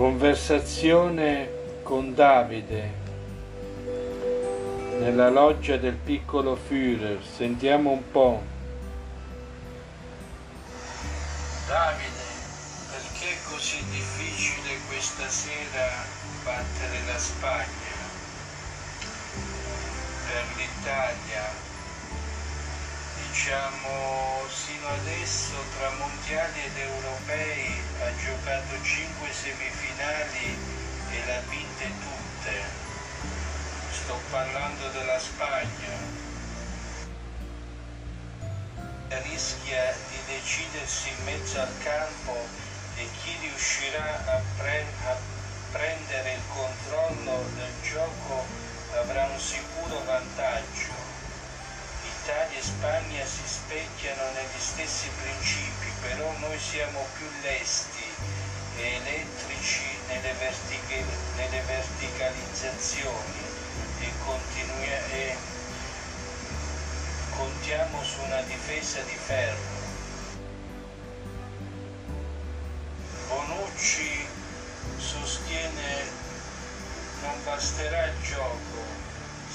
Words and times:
Conversazione 0.00 1.82
con 1.82 2.14
Davide 2.14 2.90
nella 4.98 5.28
loggia 5.28 5.76
del 5.76 5.92
piccolo 5.92 6.56
Führer. 6.56 7.22
Sentiamo 7.22 7.90
un 7.90 8.10
po'. 8.10 8.42
Davide, 11.66 12.24
perché 12.88 13.28
è 13.28 13.36
così 13.50 13.84
difficile 13.90 14.78
questa 14.88 15.28
sera 15.28 15.90
battere 16.44 17.04
la 17.06 17.18
Spagna? 17.18 17.98
Per 20.24 20.44
l'Italia 20.56 21.44
diciamo 23.28 24.39
sino 24.80 24.92
adesso 24.92 25.52
tra 25.76 25.90
mondiali 25.90 26.58
ed 26.64 26.76
europei 26.78 27.82
ha 28.00 28.16
giocato 28.16 28.82
5 28.82 29.28
semifinali 29.30 30.58
e 31.10 31.24
le 31.26 31.36
ha 31.36 31.40
vinte 31.50 31.84
tutte. 32.00 32.52
Sto 33.92 34.18
parlando 34.30 34.88
della 34.88 35.18
Spagna. 35.18 36.08
Rischia 39.22 39.94
di 40.08 40.16
decidersi 40.26 41.08
in 41.10 41.24
mezzo 41.24 41.60
al 41.60 41.78
campo 41.82 42.46
e 42.96 43.06
chi 43.22 43.36
riuscirà 43.40 44.24
a, 44.24 44.40
pre 44.56 44.86
a 45.04 45.16
prendere 45.72 46.32
il 46.32 46.42
controllo 46.48 47.44
del 47.54 47.72
gioco 47.82 48.46
avrà 48.94 49.24
un 49.26 49.38
sicuro 49.38 50.02
vantaggio. 50.04 51.09
Italia 52.22 52.58
e 52.58 52.62
Spagna 52.62 53.24
si 53.24 53.46
specchiano 53.46 54.22
negli 54.32 54.60
stessi 54.60 55.08
principi, 55.22 55.86
però 56.02 56.30
noi 56.38 56.58
siamo 56.58 57.06
più 57.16 57.26
lesti 57.40 58.04
e 58.76 58.94
elettrici 58.96 59.86
nelle, 60.06 60.34
vertica 60.34 60.96
nelle 61.36 61.60
verticalizzazioni 61.62 63.40
e, 64.00 64.12
e 65.12 65.36
contiamo 67.36 68.02
su 68.02 68.20
una 68.20 68.42
difesa 68.42 69.00
di 69.00 69.16
ferro. 69.16 69.78
Bonucci 73.28 74.26
sostiene 74.98 76.04
non 77.22 77.44
basterà 77.44 78.04
il 78.04 78.22
gioco, 78.22 78.99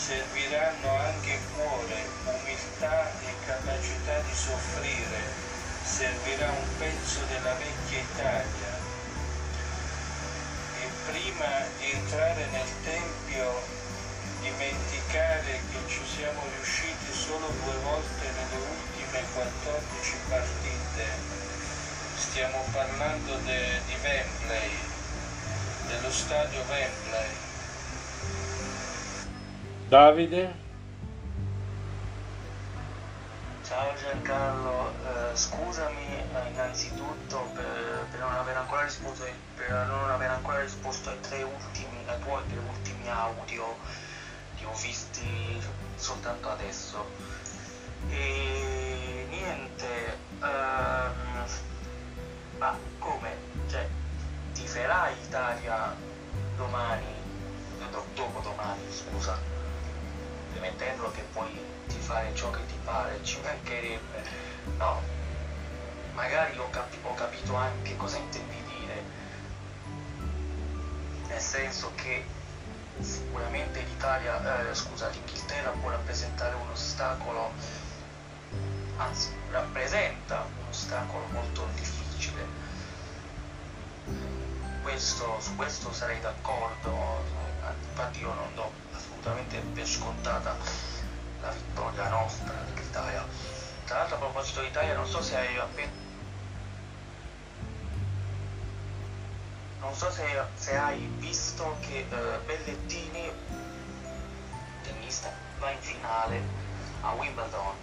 serviranno 0.06 1.00
anche 1.00 1.39
cuore, 1.56 2.06
umiltà 2.25 3.09
e 3.25 3.34
capacità 3.48 4.20
di 4.20 4.36
soffrire, 4.36 5.22
servirà 5.84 6.52
un 6.52 6.78
pezzo 6.78 7.22
della 7.25 7.53
vecchia 7.56 8.02
Italia. 8.02 8.73
E 10.78 10.86
prima 11.09 11.50
di 11.80 11.89
entrare 11.89 12.45
nel 12.52 12.70
Tempio, 12.83 13.50
dimenticare 14.42 15.59
che 15.73 15.80
ci 15.89 16.02
siamo 16.06 16.42
riusciti 16.53 17.11
solo 17.11 17.48
due 17.64 17.78
volte 17.81 18.30
nelle 18.30 18.61
ultime 18.61 19.23
14 19.33 20.17
partite. 20.30 21.06
Stiamo 22.16 22.64
parlando 22.72 23.38
de, 23.38 23.81
di 23.88 23.95
Wembley, 24.03 24.70
dello 25.88 26.11
stadio 26.11 26.61
Wembley 26.70 27.45
Davide? 29.88 30.52
Ciao 33.61 33.94
Giancarlo, 33.94 34.92
eh, 35.03 35.36
scusami 35.36 36.08
eh, 36.08 36.50
innanzitutto 36.50 37.52
per, 37.53 38.08
per, 38.09 38.19
non 38.19 38.33
aver 38.33 38.58
ancora 38.58 38.81
risposto, 38.83 39.25
per 39.55 39.69
non 39.69 40.10
aver 40.10 40.32
ancora 40.32 40.61
risposto 40.61 41.10
ai, 41.11 41.20
tre 41.20 41.43
ultimi, 41.43 42.04
ai 42.08 42.20
tuoi 42.20 42.42
tre 42.48 42.58
ultimi 42.58 43.10
audio, 43.10 43.77
li 44.58 44.65
ho 44.65 44.73
visti 44.73 45.61
soltanto 45.98 46.49
adesso. 46.49 47.05
E 48.10 49.27
niente, 49.30 50.17
ehm, 50.42 51.45
ma 52.58 52.76
come? 52.98 53.37
Cioè, 53.67 53.87
ti 54.54 54.67
farai 54.67 55.14
Italia 55.27 55.95
domani, 56.55 57.14
dopo 58.15 58.39
domani, 58.39 58.81
scusa 58.89 58.95
mettendolo 60.60 61.11
che 61.11 61.21
puoi 61.33 61.49
ti 61.88 61.98
fare 61.99 62.33
ciò 62.36 62.49
che 62.52 62.66
ti 62.66 62.77
pare, 62.83 63.20
ci 63.23 63.39
mancherebbe. 63.42 64.23
No, 64.77 65.02
magari 66.14 66.58
ho, 66.58 66.70
capi- 66.70 66.99
ho 67.04 67.14
capito 67.14 67.55
anche 67.55 67.95
cosa 67.95 68.17
intendi 68.17 68.61
dire, 68.64 69.04
nel 71.27 71.39
senso 71.39 71.92
che 71.95 72.26
sicuramente 72.99 73.82
l'Italia, 73.82 74.70
eh, 74.70 74.73
scusa, 74.73 75.10
l'Inghilterra 75.10 75.71
può 75.71 75.89
rappresentare 75.89 76.55
un 76.55 76.70
ostacolo, 76.70 77.52
anzi 78.98 79.30
rappresenta 79.52 80.45
un 80.60 80.67
ostacolo 80.70 81.26
molto 81.32 81.67
difficile. 81.76 82.64
Questo, 84.82 85.39
su 85.39 85.55
questo 85.55 85.92
sarei 85.92 86.20
d'accordo, 86.22 87.23
infatti 87.89 88.20
io 88.20 88.33
non 88.33 88.54
do 88.54 88.85
assolutamente 89.25 89.59
per 89.73 89.87
scontata 89.87 90.55
la 91.41 91.49
vittoria 91.49 92.09
nostra 92.09 92.53
dell'Italia. 92.73 93.25
Tra 93.86 93.97
l'altro 93.97 94.15
a 94.17 94.19
proposito 94.19 94.61
d'Italia 94.61 94.93
non 94.95 95.08
so 95.08 95.21
se 95.21 95.36
hai 95.36 95.58
appena 95.58 96.03
non 99.81 99.93
so 99.93 100.09
se, 100.09 100.23
se 100.55 100.75
hai 100.75 101.08
visto 101.17 101.77
che 101.81 102.05
eh, 102.09 102.39
Bellettini 102.45 103.31
tennista 104.81 105.31
va 105.59 105.69
in 105.69 105.80
finale 105.80 106.42
a 107.02 107.11
Wimbledon 107.11 107.73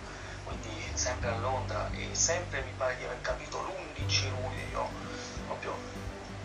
quindi 0.44 0.90
sempre 0.94 1.28
a 1.28 1.38
Londra 1.38 1.88
e 1.92 2.08
sempre 2.12 2.62
mi 2.62 2.72
pare 2.76 2.96
di 2.96 3.04
aver 3.04 3.20
capito 3.20 3.60
l'11 3.60 4.30
luglio 4.30 4.88
proprio, 5.46 5.76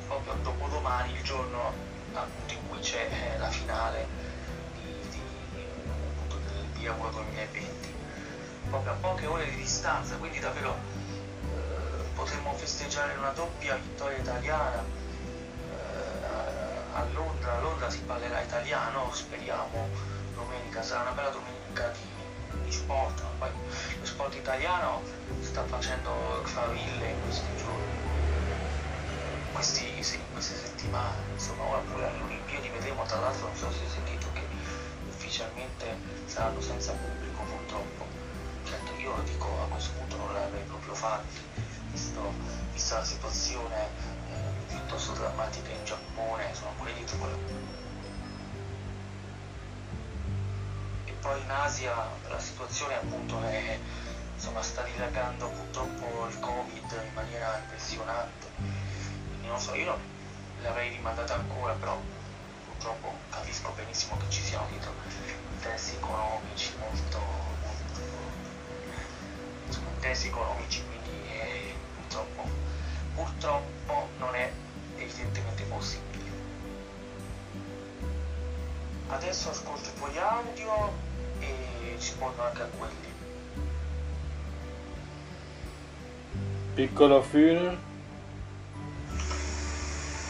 proprio 0.05 0.33
dopodomani 0.43 1.13
il 1.13 1.23
giorno 1.23 1.73
appunto 2.13 2.53
in 2.53 2.67
cui 2.69 2.79
c'è 2.79 3.09
eh, 3.09 3.37
la 3.39 3.49
finale 3.49 4.36
Euro 6.87 7.09
2020, 7.09 7.93
proprio 8.69 8.93
a 8.93 8.95
poche 8.95 9.25
ore 9.25 9.49
di 9.49 9.57
distanza, 9.57 10.15
quindi 10.15 10.39
davvero 10.39 10.73
eh, 10.73 12.03
potremmo 12.15 12.53
festeggiare 12.53 13.13
una 13.17 13.31
doppia 13.31 13.75
vittoria 13.75 14.17
italiana. 14.17 14.81
Eh, 14.81 16.25
a 16.93 17.03
Londra, 17.11 17.57
a 17.57 17.59
Londra 17.59 17.89
si 17.89 17.99
parlerà 17.99 18.41
italiano, 18.41 19.13
speriamo, 19.13 19.89
domenica 20.33 20.81
sarà 20.81 21.01
una 21.01 21.11
bella 21.11 21.29
domenica 21.29 21.89
di, 21.89 22.61
di 22.63 22.71
sport, 22.71 23.21
poi 23.37 23.49
lo 23.99 24.05
sport 24.05 24.35
italiano 24.35 25.01
sta 25.41 25.63
facendo 25.65 26.41
faville 26.45 27.09
in 27.09 27.21
questi 27.23 27.53
giorni. 27.57 27.95
Questi, 29.51 30.03
sì, 30.03 30.19
queste 30.31 30.55
settimane, 30.55 31.17
insomma, 31.33 31.63
ora 31.63 31.79
pure 31.79 32.07
alle 32.07 32.21
Olimpiadi 32.21 32.69
vedremo, 32.69 33.03
tra 33.03 33.19
l'altro 33.19 33.47
non 33.47 33.55
so 33.55 33.71
se 33.71 33.83
hai 33.83 33.89
sentito 33.89 34.27
che 34.33 34.45
ufficialmente 35.37 35.95
saranno 36.25 36.61
senza 36.61 36.93
pubblico 36.93 37.43
purtroppo. 37.43 38.05
Certo 38.63 38.91
io 38.99 39.13
dico 39.23 39.47
a 39.61 39.67
questo 39.67 39.91
punto 39.97 40.17
non 40.17 40.33
l'avrei 40.33 40.63
proprio 40.63 40.95
fatti, 40.95 41.39
visto, 41.91 42.33
vista 42.73 42.97
la 42.97 43.05
situazione 43.05 43.85
eh, 43.85 44.65
piuttosto 44.67 45.13
drammatica 45.13 45.69
in 45.69 45.85
Giappone, 45.85 46.53
sono 46.55 46.71
quelli 46.77 46.93
di 46.95 47.05
E 51.05 51.11
poi 51.21 51.39
in 51.39 51.51
Asia 51.51 51.93
la 52.27 52.39
situazione 52.39 52.95
appunto 52.95 53.41
è, 53.43 53.77
insomma, 54.33 54.61
sta 54.63 54.81
dilagando 54.81 55.49
purtroppo 55.49 56.27
il 56.27 56.39
Covid 56.39 57.03
in 57.05 57.13
maniera 57.13 57.59
impressionante. 57.63 58.47
Quindi 58.55 59.47
non 59.47 59.59
so, 59.59 59.75
io 59.75 59.97
l'avrei 60.61 60.89
rimandata 60.89 61.35
ancora, 61.35 61.73
però 61.73 61.97
purtroppo 62.87 63.13
capisco 63.29 63.73
benissimo 63.75 64.17
che 64.17 64.29
ci 64.29 64.41
siano 64.41 64.65
dietro 64.69 64.93
interessi 65.55 65.95
economici 65.95 66.71
molto, 66.79 67.19
molto 67.61 67.99
interessi 69.95 70.27
economici 70.27 70.83
quindi 70.85 71.29
eh, 71.31 71.73
purtroppo, 71.95 72.49
purtroppo 73.15 74.09
non 74.19 74.35
è 74.35 74.51
evidentemente 74.97 75.63
possibile. 75.63 76.05
Adesso 79.09 79.49
ascolto 79.49 79.89
i 79.89 79.93
tuoi 79.95 80.17
audio 80.17 80.93
e 81.39 81.93
rispondo 81.95 82.43
anche 82.43 82.61
a 82.61 82.65
quelli. 82.65 83.15
Piccolo 86.73 87.21
Führer 87.21 87.77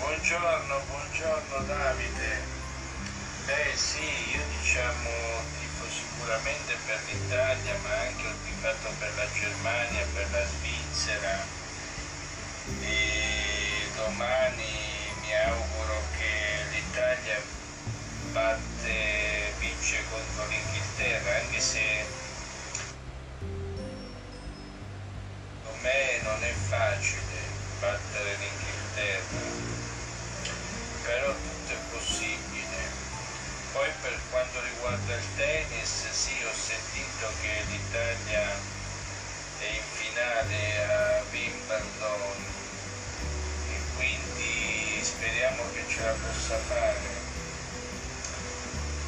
Buongiorno, 0.08 0.76
buongiorno 0.90 1.66
Davide. 1.68 1.87
Beh 3.48 3.78
sì, 3.78 4.04
io 4.36 4.44
diciamo 4.60 5.10
tifo 5.58 5.90
sicuramente 5.90 6.76
per 6.86 7.00
l'Italia, 7.08 7.78
ma 7.82 7.96
anche 8.02 8.28
ho 8.28 8.34
tifato 8.44 8.90
per 9.00 9.14
la 9.16 9.26
Germania, 9.32 10.06
per 10.14 10.28
la 10.32 10.46
Svizzera. 10.46 11.46
E 12.82 13.88
domani 13.96 15.14
mi 15.22 15.34
auguro 15.34 16.02
che 16.18 16.76
l'Italia 16.76 17.40
batte, 18.34 19.54
vince 19.60 20.04
contro 20.10 20.46
l'Inghilterra, 20.48 21.38
anche 21.38 21.60
se 21.62 22.04
secondo 25.64 25.82
me 25.84 26.20
non 26.22 26.44
è 26.44 26.52
facile 26.52 27.27
quanto 34.88 35.12
riguarda 35.12 35.16
il 35.16 35.28
tennis, 35.36 36.10
sì, 36.12 36.44
ho 36.44 36.54
sentito 36.54 37.28
che 37.42 37.62
l'Italia 37.70 38.56
è 39.60 39.66
in 39.66 39.84
finale 39.92 40.86
a 40.86 41.24
Wimbledon 41.30 42.46
e 43.68 43.76
quindi 43.98 45.04
speriamo 45.04 45.64
che 45.74 45.84
ce 45.90 46.04
la 46.04 46.12
possa 46.12 46.56
fare 46.70 47.16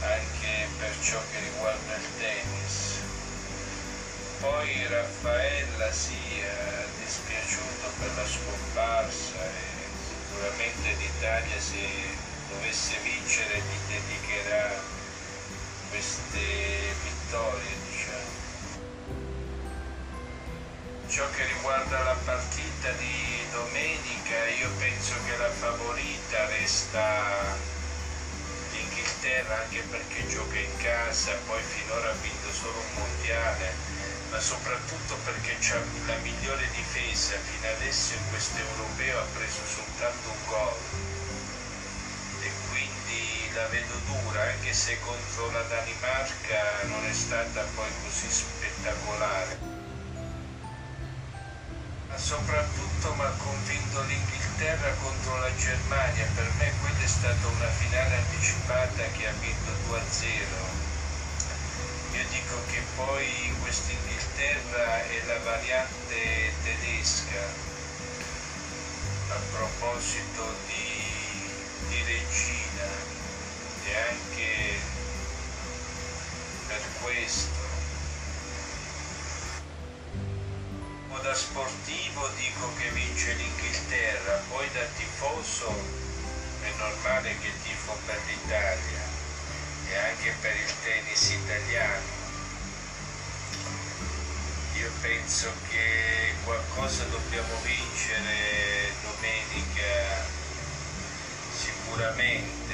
anche 0.01 0.67
per 0.79 0.91
ciò 1.01 1.19
che 1.31 1.39
riguarda 1.39 1.95
il 1.95 2.07
tennis. 2.17 2.99
Poi 4.41 4.87
Raffaella 4.87 5.91
sì, 5.91 6.39
è 6.39 6.85
dispiaciuto 6.99 7.87
per 7.99 8.11
la 8.15 8.27
scomparsa 8.27 9.43
e 9.47 9.87
sicuramente 10.11 10.91
l'Italia 10.99 11.59
se 11.59 11.87
dovesse 12.49 12.97
vincere 13.03 13.59
gli 13.59 13.79
dedicherà 13.87 14.98
queste 15.89 16.39
vittorie, 17.03 17.75
diciamo. 17.89 18.37
Ciò 21.07 21.29
che 21.31 21.45
riguarda 21.45 22.03
la 22.03 22.17
partita 22.23 22.91
di 22.91 23.45
domenica, 23.51 24.47
io 24.59 24.69
penso 24.77 25.15
che 25.25 25.35
la 25.37 25.49
favorita 25.49 26.45
resta 26.47 27.57
l'Inghilterra 28.71 29.61
anche 29.63 29.81
perché 29.89 30.27
gioca 30.27 30.57
in 30.57 30.77
casa, 30.77 31.33
poi 31.45 31.61
finora 31.63 32.09
ha 32.09 32.15
vinto 32.21 32.51
solo 32.51 32.77
un 32.77 32.93
mondiale 32.93 33.97
ma 34.29 34.39
soprattutto 34.39 35.15
perché 35.23 35.57
c'ha 35.59 35.81
la 36.05 36.15
migliore 36.21 36.69
difesa 36.75 37.33
fino 37.39 37.67
adesso 37.67 38.13
in 38.13 38.29
questo 38.29 38.59
europeo 38.59 39.19
ha 39.19 39.25
preso 39.33 39.65
soltanto 39.65 40.29
un 40.29 40.45
gol 40.45 41.18
la 43.59 43.67
vedo 43.67 43.99
dura 44.05 44.41
anche 44.41 44.71
se 44.71 44.97
contro 45.01 45.51
la 45.51 45.61
Danimarca 45.63 46.87
non 46.87 47.03
è 47.05 47.13
stata 47.13 47.61
poi 47.75 47.91
così 48.03 48.29
spettacolare. 48.31 49.57
Ma 52.07 52.17
soprattutto 52.17 53.13
mi 53.15 53.23
ha 53.23 53.33
convinto 53.35 54.01
l'Inghilterra 54.03 54.93
contro 55.03 55.39
la 55.39 55.53
Germania. 55.57 56.25
Per 56.35 56.49
me 56.57 56.71
quella 56.79 57.03
è 57.03 57.07
stata 57.07 57.47
una 57.47 57.67
finale 57.67 58.15
anticipata 58.15 59.03
che 59.17 59.27
ha 59.27 59.33
vinto 59.41 59.71
2-0 59.91 60.87
io 62.11 62.25
dico 62.31 62.55
che 62.71 62.81
poi 62.95 63.53
questa 63.61 63.91
Inghilterra 63.91 65.03
è 65.03 65.21
la 65.27 65.37
variante 65.43 66.53
tedesca 66.63 67.43
a 69.29 69.39
proposito 69.51 70.55
di, 70.65 71.49
di 71.87 72.03
regina 72.03 73.18
e 73.89 73.97
anche 73.97 74.79
per 76.67 76.81
questo. 77.01 77.57
O 81.09 81.17
da 81.19 81.33
sportivo 81.33 82.27
dico 82.37 82.71
che 82.77 82.89
vince 82.91 83.33
l'Inghilterra, 83.33 84.43
poi 84.49 84.67
da 84.73 84.85
tifoso 84.95 85.73
è 86.61 86.69
normale 86.77 87.35
che 87.39 87.51
tifo 87.63 87.97
per 88.05 88.19
l'Italia 88.27 89.01
e 89.89 89.97
anche 89.97 90.35
per 90.39 90.55
il 90.55 90.73
tennis 90.83 91.29
italiano. 91.31 92.17
Io 94.75 94.91
penso 95.01 95.51
che 95.69 96.35
qualcosa 96.45 97.03
dobbiamo 97.05 97.55
vincere 97.63 98.93
domenica 99.01 100.37
sicuramente. 101.51 102.68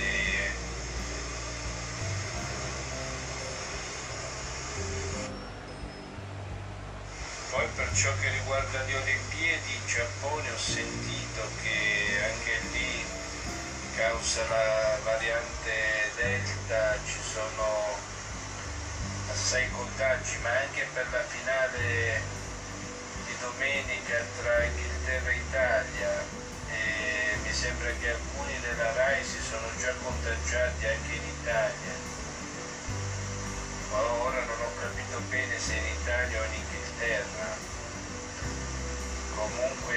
Ciò 7.96 8.12
che 8.20 8.30
riguarda 8.30 8.84
le 8.84 8.96
Olimpiadi 8.96 9.74
in 9.74 9.88
Giappone 9.88 10.52
ho 10.52 10.58
sentito 10.58 11.48
che 11.64 12.20
anche 12.28 12.60
lì 12.74 13.06
causa 13.96 14.46
la 14.50 14.98
variante 15.02 16.12
Delta 16.16 16.98
ci 17.06 17.18
sono 17.24 17.98
assai 19.32 19.70
contagi, 19.72 20.38
ma 20.40 20.50
anche 20.50 20.86
per 20.94 21.06
la 21.10 21.24
finale 21.24 22.22
di 23.26 23.36
domenica 23.40 24.26
tra 24.42 24.64
Inghilterra 24.66 25.30
e 25.30 25.36
Italia. 25.36 26.24
E 26.68 27.38
mi 27.44 27.54
sembra 27.54 27.90
che 28.02 28.10
alcuni 28.10 28.60
della 28.60 28.92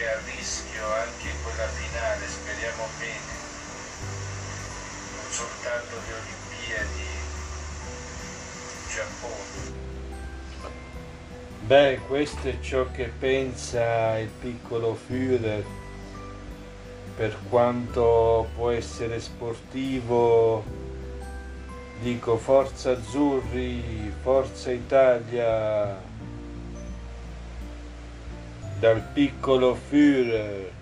A 0.08 0.20
rischio 0.25 0.84
anche 0.94 1.28
quella 1.43 1.69
finale, 1.69 2.26
speriamo 2.26 2.88
bene 2.99 3.37
soltanto 5.28 5.96
le 6.06 6.12
Olimpiadi 6.14 7.08
in 8.64 8.88
Giappone. 8.94 9.87
Beh, 11.60 12.00
questo 12.06 12.49
è 12.49 12.58
ciò 12.60 12.90
che 12.90 13.12
pensa 13.19 14.19
il 14.19 14.31
piccolo 14.31 14.94
Führer 14.94 15.62
per 17.14 17.37
quanto 17.50 18.49
può 18.55 18.70
essere 18.70 19.20
sportivo. 19.20 20.64
Dico 22.00 22.38
forza 22.38 22.93
azzurri, 22.93 24.10
forza 24.22 24.70
Italia, 24.70 26.00
dal 28.81 29.03
piccolo 29.13 29.75
Führer. 29.75 30.78